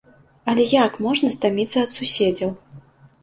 [0.53, 2.49] Але як можна стаміцца ад суседзяў?